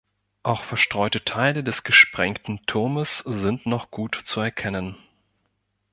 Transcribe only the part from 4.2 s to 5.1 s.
zu erkennen.